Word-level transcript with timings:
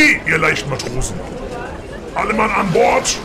Okay, 0.00 0.18
ihr 0.26 0.38
leichten 0.38 0.70
Matrosen. 0.70 1.14
Alle 2.14 2.32
Mann 2.32 2.50
an 2.50 2.72
Bord. 2.72 3.18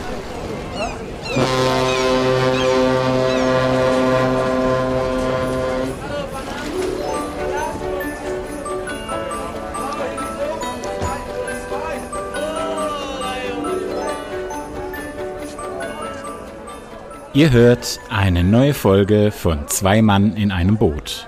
Ihr 17.32 17.50
hört 17.52 18.00
eine 18.10 18.44
neue 18.44 18.74
Folge 18.74 19.32
von 19.32 19.66
Zwei 19.68 20.02
Mann 20.02 20.36
in 20.36 20.52
einem 20.52 20.76
Boot, 20.76 21.26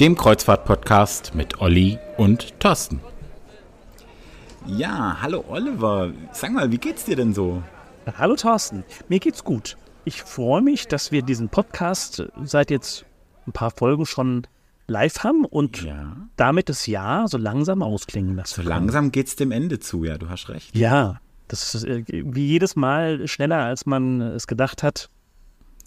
dem 0.00 0.16
Kreuzfahrt-Podcast 0.16 1.34
mit 1.34 1.60
Olli 1.60 1.98
und 2.16 2.58
Thorsten. 2.60 3.02
Ja, 4.66 5.18
hallo 5.22 5.44
Oliver. 5.48 6.12
Sag 6.32 6.52
mal, 6.52 6.70
wie 6.70 6.78
geht's 6.78 7.04
dir 7.04 7.16
denn 7.16 7.34
so? 7.34 7.62
Hallo 8.18 8.36
Thorsten, 8.36 8.84
mir 9.08 9.18
geht's 9.20 9.44
gut. 9.44 9.76
Ich 10.04 10.22
freue 10.22 10.62
mich, 10.62 10.86
dass 10.88 11.12
wir 11.12 11.22
diesen 11.22 11.48
Podcast 11.48 12.24
seit 12.44 12.70
jetzt 12.70 13.04
ein 13.46 13.52
paar 13.52 13.70
Folgen 13.70 14.06
schon 14.06 14.46
live 14.88 15.24
haben 15.24 15.44
und 15.44 15.82
Ja. 15.82 16.16
damit 16.36 16.68
das 16.68 16.86
Jahr 16.86 17.26
so 17.28 17.38
langsam 17.38 17.82
ausklingen 17.82 18.36
lassen. 18.36 18.62
So 18.62 18.68
langsam 18.68 19.10
geht's 19.10 19.34
dem 19.36 19.50
Ende 19.50 19.80
zu, 19.80 20.04
ja, 20.04 20.18
du 20.18 20.28
hast 20.28 20.48
recht. 20.48 20.76
Ja, 20.76 21.20
das 21.48 21.74
ist 21.74 21.84
äh, 21.84 22.04
wie 22.08 22.46
jedes 22.46 22.76
Mal 22.76 23.26
schneller, 23.26 23.64
als 23.64 23.86
man 23.86 24.20
es 24.20 24.46
gedacht 24.46 24.82
hat, 24.82 25.10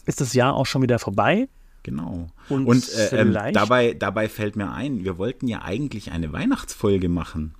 ist 0.05 0.20
das 0.21 0.34
Jahr 0.34 0.54
auch 0.55 0.66
schon 0.66 0.82
wieder 0.82 0.99
vorbei. 0.99 1.48
Genau. 1.84 2.27
Und 2.49 2.66
Und, 2.66 2.90
äh, 2.93 3.21
ähm, 3.21 3.34
dabei, 3.54 3.93
dabei 3.93 4.27
fällt 4.27 4.57
mir 4.57 4.71
ein, 4.71 5.05
wir 5.05 5.18
wollten 5.18 5.48
ja 5.48 5.62
eigentlich 5.62 6.12
eine 6.12 6.34
Weihnachtsfolge 6.34 7.07
machen. 7.07 7.55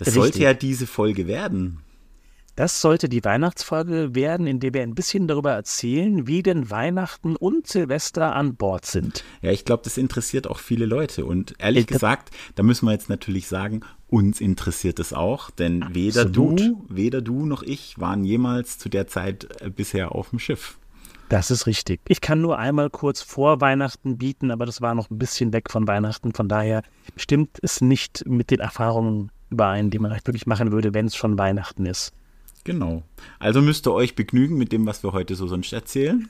Das 0.00 0.08
Richtig. 0.08 0.22
sollte 0.22 0.38
ja 0.40 0.54
diese 0.54 0.86
Folge 0.86 1.26
werden. 1.26 1.80
Das 2.56 2.80
sollte 2.80 3.08
die 3.08 3.22
Weihnachtsfolge 3.24 4.14
werden, 4.14 4.46
in 4.46 4.60
der 4.60 4.74
wir 4.74 4.82
ein 4.82 4.94
bisschen 4.94 5.28
darüber 5.28 5.52
erzählen, 5.52 6.26
wie 6.26 6.42
denn 6.42 6.70
Weihnachten 6.70 7.36
und 7.36 7.66
Silvester 7.66 8.34
an 8.34 8.56
Bord 8.56 8.84
sind. 8.86 9.24
Ja, 9.42 9.50
ich 9.50 9.64
glaube, 9.64 9.82
das 9.84 9.96
interessiert 9.98 10.46
auch 10.46 10.58
viele 10.58 10.84
Leute. 10.86 11.24
Und 11.26 11.54
ehrlich 11.58 11.86
da- 11.86 11.94
gesagt, 11.94 12.30
da 12.54 12.62
müssen 12.62 12.86
wir 12.86 12.92
jetzt 12.92 13.08
natürlich 13.10 13.46
sagen, 13.46 13.80
uns 14.08 14.40
interessiert 14.40 14.98
es 14.98 15.12
auch, 15.12 15.50
denn 15.50 15.84
weder 15.92 16.22
Absolut. 16.22 16.60
du, 16.60 16.84
weder 16.88 17.20
du 17.22 17.44
noch 17.46 17.62
ich 17.62 17.98
waren 18.00 18.24
jemals 18.24 18.78
zu 18.78 18.88
der 18.88 19.06
Zeit 19.06 19.46
äh, 19.62 19.70
bisher 19.70 20.14
auf 20.14 20.30
dem 20.30 20.38
Schiff. 20.38 20.78
Das 21.28 21.50
ist 21.52 21.66
richtig. 21.66 22.00
Ich 22.08 22.20
kann 22.20 22.40
nur 22.40 22.58
einmal 22.58 22.90
kurz 22.90 23.22
vor 23.22 23.60
Weihnachten 23.60 24.18
bieten, 24.18 24.50
aber 24.50 24.66
das 24.66 24.80
war 24.80 24.94
noch 24.96 25.10
ein 25.10 25.18
bisschen 25.18 25.52
weg 25.52 25.70
von 25.70 25.86
Weihnachten. 25.86 26.32
Von 26.34 26.48
daher 26.48 26.82
stimmt 27.16 27.58
es 27.62 27.80
nicht 27.80 28.24
mit 28.26 28.50
den 28.50 28.58
Erfahrungen 28.58 29.30
überein, 29.50 29.90
die 29.90 29.98
man 29.98 30.10
halt 30.12 30.26
wirklich 30.26 30.46
machen 30.46 30.72
würde, 30.72 30.94
wenn 30.94 31.06
es 31.06 31.16
schon 31.16 31.38
Weihnachten 31.38 31.86
ist. 31.86 32.12
Genau. 32.64 33.02
Also 33.38 33.62
müsst 33.62 33.86
ihr 33.86 33.92
euch 33.92 34.14
begnügen 34.14 34.56
mit 34.56 34.72
dem, 34.72 34.86
was 34.86 35.02
wir 35.02 35.12
heute 35.12 35.34
so 35.34 35.46
sonst 35.46 35.72
erzählen. 35.72 36.28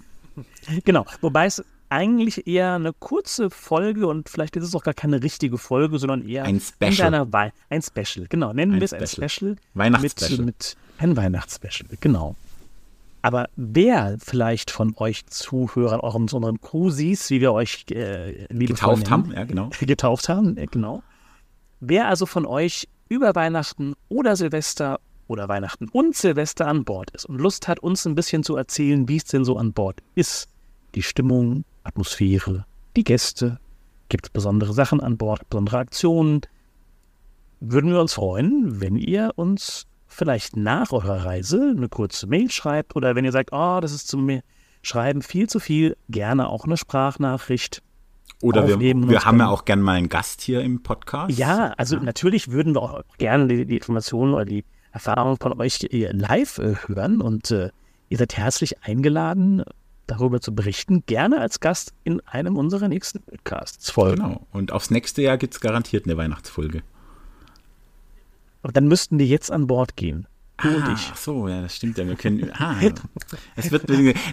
Genau. 0.85 1.05
Wobei 1.21 1.47
es 1.47 1.65
eigentlich 1.89 2.47
eher 2.47 2.75
eine 2.75 2.93
kurze 2.93 3.51
Folge 3.51 4.07
und 4.07 4.29
vielleicht 4.29 4.57
ist 4.57 4.65
es 4.65 4.75
auch 4.75 4.85
gar 4.85 4.95
keine 4.95 5.23
richtige 5.23 5.59
Folge, 5.59 5.99
sondern 5.99 6.27
eher 6.27 6.45
Ein 6.45 6.61
Special. 6.61 7.27
ein 7.69 7.83
Special. 7.83 8.27
Genau. 8.29 8.53
Nennen 8.53 8.75
wir 8.75 8.83
es 8.83 8.93
ein 8.93 9.07
Special. 9.07 9.29
Special. 9.29 9.57
Weihnachtsspecial. 9.75 10.39
Mit, 10.39 10.47
mit 10.47 10.77
ein 10.99 11.17
Weihnachtsspecial. 11.17 11.89
Genau. 12.01 12.37
Aber 13.23 13.49
wer 13.57 14.17
vielleicht 14.25 14.71
von 14.71 14.95
euch 14.97 15.27
Zuhörern, 15.27 16.01
auch 16.01 16.15
unseren 16.15 16.61
Cruises, 16.61 17.29
wie 17.31 17.41
wir 17.41 17.53
euch 17.53 17.85
äh, 17.91 18.47
Getauft 18.49 19.11
haben, 19.11 19.33
ja, 19.33 19.45
genau. 19.45 19.71
getauft 19.81 20.29
haben, 20.29 20.57
äh, 20.57 20.67
genau. 20.67 21.03
Wer 21.81 22.09
also 22.09 22.25
von 22.25 22.47
euch 22.47 22.89
über 23.11 23.35
Weihnachten 23.35 23.95
oder 24.09 24.37
Silvester 24.37 25.01
oder 25.27 25.49
Weihnachten 25.49 25.89
und 25.89 26.17
Silvester 26.17 26.69
an 26.69 26.85
Bord 26.85 27.11
ist 27.11 27.27
und 27.27 27.39
Lust 27.39 27.69
hat, 27.69 27.81
uns 27.81 28.07
ein 28.07 28.15
bisschen 28.15 28.45
zu 28.45 28.57
erzählen, 28.57 29.09
wie 29.09 29.17
es 29.17 29.25
denn 29.25 29.45
so 29.45 29.59
an 29.59 29.73
Bord 29.73 30.01
ist, 30.15 30.49
die 30.95 31.03
Stimmung, 31.03 31.65
Atmosphäre, 31.83 32.65
die 32.97 33.05
Gäste, 33.05 33.59
gibt 34.09 34.27
es 34.27 34.31
besondere 34.31 34.73
Sachen 34.73 35.01
an 35.01 35.19
Bord, 35.19 35.49
besondere 35.51 35.79
Aktionen, 35.79 36.43
würden 37.59 37.91
wir 37.91 38.01
uns 38.01 38.15
freuen, 38.15 38.81
wenn 38.81 38.97
ihr 38.97 39.33
uns 39.35 39.87
vielleicht 40.07 40.57
nach 40.57 40.93
eurer 40.93 41.25
Reise 41.25 41.75
eine 41.77 41.89
kurze 41.89 42.29
Mail 42.29 42.51
schreibt 42.51 42.95
oder 42.95 43.17
wenn 43.17 43.25
ihr 43.25 43.33
sagt, 43.33 43.51
oh, 43.53 43.81
das 43.81 43.93
ist 43.93 44.09
zum 44.09 44.25
mir 44.25 44.43
Schreiben 44.83 45.23
viel 45.23 45.49
zu 45.49 45.59
viel, 45.59 45.97
gerne 46.09 46.49
auch 46.49 46.65
eine 46.65 46.77
Sprachnachricht. 46.77 47.83
Oder 48.43 48.67
wir, 48.67 48.75
Aufnehmen 48.77 49.09
wir 49.09 49.25
haben 49.25 49.39
ja 49.39 49.49
auch 49.49 49.65
gern 49.65 49.83
mal 49.83 49.97
einen 49.97 50.09
Gast 50.09 50.41
hier 50.41 50.63
im 50.63 50.83
Podcast. 50.83 51.37
Ja, 51.37 51.75
also 51.77 51.97
natürlich 51.97 52.51
würden 52.51 52.75
wir 52.75 52.83
auch 52.83 53.03
gerne 53.19 53.47
die, 53.49 53.67
die 53.67 53.77
Informationen 53.77 54.35
oder 54.35 54.47
die 54.47 54.65
Erfahrungen 54.93 55.37
von 55.37 55.61
euch 55.61 55.87
äh, 55.91 56.11
live 56.13 56.59
äh, 56.59 56.75
hören 56.87 57.21
und 57.21 57.51
äh, 57.51 57.71
ihr 58.09 58.19
seid 58.19 58.37
herzlich 58.37 58.83
eingeladen, 58.83 59.63
darüber 60.07 60.41
zu 60.41 60.55
berichten, 60.55 61.05
gerne 61.07 61.41
als 61.41 61.61
Gast 61.61 61.93
in 62.03 62.21
einem 62.27 62.57
unserer 62.57 62.89
nächsten 62.89 63.21
Podcasts 63.21 63.91
folgen. 63.91 64.23
Genau. 64.23 64.47
Und 64.53 64.73
aufs 64.73 64.91
nächste 64.91 65.23
Jahr 65.23 65.39
gibt 65.39 65.55
es 65.55 65.61
garantiert 65.61 66.07
eine 66.07 66.17
Weihnachtsfolge. 66.17 66.83
Aber 68.63 68.73
dann 68.73 68.89
müssten 68.89 69.19
wir 69.19 69.27
jetzt 69.27 69.51
an 69.51 69.67
Bord 69.67 69.97
gehen. 69.97 70.27
Du 70.61 70.69
und 70.69 70.83
ah, 70.83 70.93
ich. 70.95 71.11
Ach 71.13 71.17
so, 71.17 71.49
ja, 71.49 71.63
das 71.63 71.77
stimmt 71.77 71.97
ja. 71.97 72.07
Wir 72.07 72.17
können. 72.17 72.51
Ah, 72.59 72.77
es 73.57 73.71
wird, 73.71 73.85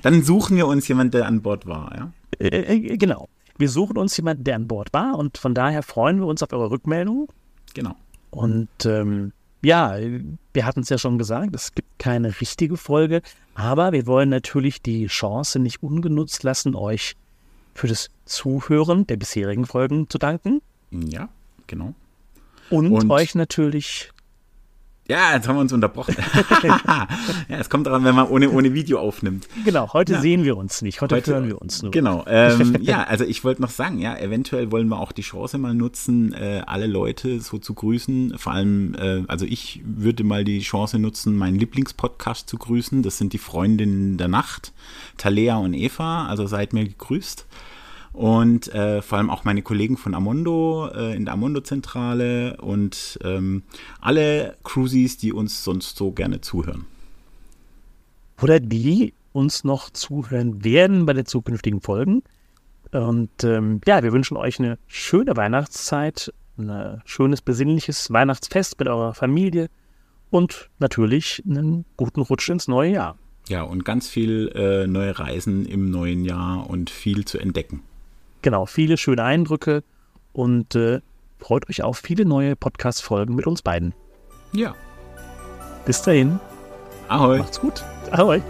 dann 0.01 0.23
suchen 0.23 0.57
wir 0.57 0.67
uns 0.67 0.87
jemanden, 0.87 1.11
der 1.11 1.25
an 1.25 1.41
Bord 1.41 1.65
war, 1.65 1.95
ja? 1.95 2.11
Äh, 2.39 2.47
äh, 2.47 2.97
genau. 2.97 3.29
Wir 3.57 3.69
suchen 3.69 3.97
uns 3.97 4.15
jemanden, 4.17 4.43
der 4.43 4.55
an 4.55 4.67
Bord 4.67 4.93
war 4.93 5.17
und 5.17 5.37
von 5.37 5.53
daher 5.53 5.83
freuen 5.83 6.19
wir 6.19 6.27
uns 6.27 6.43
auf 6.43 6.53
eure 6.53 6.69
Rückmeldung. 6.71 7.27
Genau. 7.73 7.95
Und 8.29 8.67
ähm, 8.85 9.31
ja, 9.63 9.95
wir 10.53 10.65
hatten 10.65 10.81
es 10.81 10.89
ja 10.89 10.97
schon 10.97 11.17
gesagt, 11.17 11.55
es 11.55 11.73
gibt 11.73 11.97
keine 11.97 12.39
richtige 12.39 12.77
Folge, 12.77 13.21
aber 13.55 13.91
wir 13.91 14.05
wollen 14.05 14.29
natürlich 14.29 14.81
die 14.81 15.07
Chance 15.07 15.59
nicht 15.59 15.81
ungenutzt 15.81 16.43
lassen, 16.43 16.75
euch 16.75 17.15
für 17.73 17.87
das 17.87 18.09
Zuhören 18.25 19.07
der 19.07 19.17
bisherigen 19.17 19.65
Folgen 19.65 20.09
zu 20.09 20.17
danken 20.17 20.61
Ja, 20.91 21.29
genau. 21.67 21.93
und, 22.69 22.91
Und- 22.91 23.09
euch 23.11 23.33
natürlich. 23.35 24.11
Ja, 25.09 25.33
jetzt 25.35 25.47
haben 25.47 25.55
wir 25.55 25.61
uns 25.61 25.71
unterbrochen. 25.71 26.15
ja, 26.63 27.07
es 27.47 27.69
kommt 27.69 27.87
daran, 27.87 28.03
wenn 28.03 28.13
man 28.15 28.27
ohne, 28.27 28.49
ohne 28.49 28.73
Video 28.73 28.99
aufnimmt. 28.99 29.47
Genau, 29.63 29.93
heute 29.93 30.13
Ja. 30.13 30.21
sehen 30.21 30.43
wir 30.43 30.57
uns 30.57 30.81
nicht, 30.81 30.99
heute, 30.99 31.15
Heute- 31.15 31.31
hören 31.33 31.47
wir 31.47 31.61
uns 31.61 31.81
nur. 31.81 31.91
Genau. 31.91 32.25
Ähm, 32.27 32.75
ja, 32.81 33.03
also 33.03 33.23
ich 33.23 33.43
wollte 33.45 33.61
noch 33.61 33.69
sagen, 33.69 33.99
ja, 33.99 34.17
eventuell 34.17 34.69
wollen 34.71 34.87
wir 34.89 34.99
auch 34.99 35.13
die 35.13 35.21
Chance 35.21 35.57
mal 35.59 35.73
nutzen, 35.73 36.33
äh, 36.33 36.61
alle 36.65 36.87
Leute 36.87 37.39
so 37.39 37.57
zu 37.57 37.73
grüßen. 37.73 38.37
Vor 38.37 38.51
allem, 38.53 38.95
äh, 38.95 39.23
also 39.27 39.45
ich 39.45 39.81
würde 39.85 40.23
mal 40.25 40.43
die 40.43 40.59
Chance 40.59 40.99
nutzen, 40.99 41.37
meinen 41.37 41.57
Lieblingspodcast 41.57 42.49
zu 42.49 42.57
grüßen. 42.57 43.01
Das 43.01 43.17
sind 43.17 43.31
die 43.31 43.37
Freundinnen 43.37 44.17
der 44.17 44.27
Nacht, 44.27 44.73
Talea 45.17 45.55
und 45.57 45.73
Eva. 45.73 46.27
Also 46.27 46.47
seid 46.47 46.73
mir 46.73 46.83
gegrüßt. 46.85 47.45
Und 48.13 48.73
äh, 48.73 49.01
vor 49.01 49.19
allem 49.19 49.29
auch 49.29 49.43
meine 49.43 49.61
Kollegen 49.61 49.97
von 49.97 50.15
Amondo 50.15 50.89
äh, 50.93 51.15
in 51.15 51.25
der 51.25 51.33
Amondo-Zentrale 51.35 52.57
und 52.57 53.19
ähm, 53.23 53.63
alle 54.01 54.55
Cruises, 54.63 55.17
die 55.17 55.33
uns 55.33 55.63
sonst 55.63 55.97
so 55.97 56.11
gerne 56.11 56.41
zuhören. 56.41 56.85
Oder 58.41 58.59
die 58.59 59.13
uns 59.33 59.63
noch 59.63 59.89
zuhören 59.91 60.63
werden 60.63 61.05
bei 61.05 61.13
den 61.13 61.25
zukünftigen 61.25 61.81
Folgen. 61.81 62.23
Und 62.91 63.43
ähm, 63.43 63.81
ja, 63.85 64.01
wir 64.01 64.13
wünschen 64.13 64.37
euch 64.37 64.59
eine 64.59 64.77
schöne 64.87 65.35
Weihnachtszeit, 65.35 66.33
ein 66.57 67.01
schönes 67.05 67.41
besinnliches 67.41 68.11
Weihnachtsfest 68.11 68.79
mit 68.79 68.87
eurer 68.87 69.13
Familie 69.13 69.69
und 70.31 70.69
natürlich 70.79 71.43
einen 71.47 71.85
guten 71.97 72.21
Rutsch 72.21 72.49
ins 72.49 72.67
neue 72.67 72.93
Jahr. 72.93 73.17
Ja, 73.47 73.61
und 73.63 73.85
ganz 73.85 74.09
viel 74.09 74.51
äh, 74.55 74.87
neue 74.87 75.17
Reisen 75.17 75.65
im 75.65 75.89
neuen 75.89 76.25
Jahr 76.25 76.69
und 76.69 76.89
viel 76.89 77.25
zu 77.25 77.37
entdecken. 77.37 77.81
Genau, 78.41 78.65
viele 78.65 78.97
schöne 78.97 79.23
Eindrücke 79.23 79.83
und 80.33 80.75
äh, 80.75 81.01
freut 81.39 81.69
euch 81.69 81.83
auf 81.83 81.97
viele 81.97 82.25
neue 82.25 82.55
Podcast-Folgen 82.55 83.35
mit 83.35 83.47
uns 83.47 83.61
beiden. 83.61 83.93
Ja. 84.53 84.75
Bis 85.85 86.01
dahin, 86.01 86.39
Ahoi. 87.07 87.39
macht's 87.39 87.59
gut. 87.59 87.83
Ahoi. 88.11 88.41